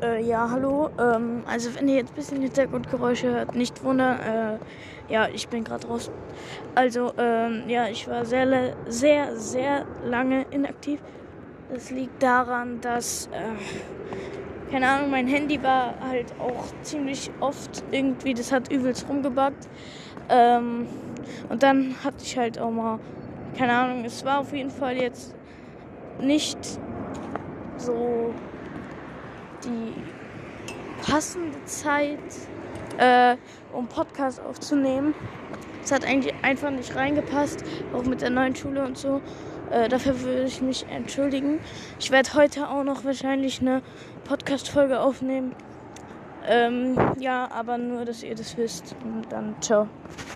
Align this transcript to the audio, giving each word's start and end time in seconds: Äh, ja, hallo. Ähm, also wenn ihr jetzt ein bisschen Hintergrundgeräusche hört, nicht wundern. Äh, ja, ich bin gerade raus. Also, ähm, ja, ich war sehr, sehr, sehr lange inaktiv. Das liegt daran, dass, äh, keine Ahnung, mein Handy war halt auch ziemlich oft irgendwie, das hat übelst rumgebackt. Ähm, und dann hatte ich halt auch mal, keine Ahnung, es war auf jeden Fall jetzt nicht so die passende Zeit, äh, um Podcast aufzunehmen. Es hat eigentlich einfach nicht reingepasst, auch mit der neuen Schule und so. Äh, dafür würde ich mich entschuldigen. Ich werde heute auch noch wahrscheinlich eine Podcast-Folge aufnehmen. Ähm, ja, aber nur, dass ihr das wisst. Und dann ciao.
Äh, 0.00 0.22
ja, 0.22 0.48
hallo. 0.48 0.90
Ähm, 1.00 1.42
also 1.46 1.74
wenn 1.74 1.88
ihr 1.88 1.96
jetzt 1.96 2.12
ein 2.12 2.14
bisschen 2.14 2.40
Hintergrundgeräusche 2.40 3.30
hört, 3.30 3.56
nicht 3.56 3.82
wundern. 3.82 4.20
Äh, 4.20 5.12
ja, 5.12 5.26
ich 5.32 5.48
bin 5.48 5.64
gerade 5.64 5.88
raus. 5.88 6.10
Also, 6.76 7.12
ähm, 7.18 7.64
ja, 7.66 7.88
ich 7.88 8.06
war 8.06 8.24
sehr, 8.24 8.74
sehr, 8.86 9.36
sehr 9.36 9.86
lange 10.04 10.46
inaktiv. 10.50 11.00
Das 11.72 11.90
liegt 11.90 12.22
daran, 12.22 12.80
dass, 12.80 13.28
äh, 13.32 14.70
keine 14.70 14.88
Ahnung, 14.88 15.10
mein 15.10 15.26
Handy 15.26 15.60
war 15.62 15.94
halt 16.00 16.32
auch 16.38 16.66
ziemlich 16.82 17.30
oft 17.40 17.82
irgendwie, 17.90 18.34
das 18.34 18.52
hat 18.52 18.70
übelst 18.70 19.08
rumgebackt. 19.08 19.68
Ähm, 20.28 20.86
und 21.48 21.62
dann 21.62 21.96
hatte 22.04 22.18
ich 22.22 22.38
halt 22.38 22.58
auch 22.60 22.70
mal, 22.70 23.00
keine 23.56 23.72
Ahnung, 23.72 24.04
es 24.04 24.24
war 24.24 24.40
auf 24.40 24.52
jeden 24.52 24.70
Fall 24.70 24.96
jetzt 24.96 25.34
nicht 26.20 26.58
so 27.78 28.32
die 29.64 29.94
passende 31.02 31.64
Zeit, 31.64 32.18
äh, 32.98 33.36
um 33.72 33.86
Podcast 33.88 34.40
aufzunehmen. 34.40 35.14
Es 35.82 35.92
hat 35.92 36.04
eigentlich 36.04 36.34
einfach 36.42 36.70
nicht 36.70 36.94
reingepasst, 36.94 37.64
auch 37.94 38.04
mit 38.04 38.20
der 38.20 38.30
neuen 38.30 38.54
Schule 38.54 38.84
und 38.84 38.98
so. 38.98 39.20
Äh, 39.70 39.88
dafür 39.88 40.20
würde 40.20 40.44
ich 40.44 40.60
mich 40.60 40.86
entschuldigen. 40.88 41.60
Ich 41.98 42.10
werde 42.10 42.34
heute 42.34 42.68
auch 42.68 42.84
noch 42.84 43.04
wahrscheinlich 43.04 43.60
eine 43.60 43.82
Podcast-Folge 44.24 45.00
aufnehmen. 45.00 45.54
Ähm, 46.46 46.96
ja, 47.18 47.50
aber 47.50 47.76
nur, 47.76 48.04
dass 48.04 48.22
ihr 48.22 48.34
das 48.34 48.56
wisst. 48.56 48.96
Und 49.04 49.30
dann 49.30 49.54
ciao. 49.60 49.88